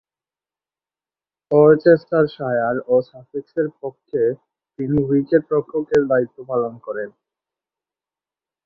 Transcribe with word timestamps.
Worcestershire 1.51 2.75
ও 2.87 2.95
সাসেক্সের 3.09 3.67
পক্ষে 3.81 4.21
তিনি 4.79 4.97
উইকেট-রক্ষকের 5.03 6.01
দায়িত্ব 6.07 6.37
পালন 6.49 6.73
করেন। 6.85 7.09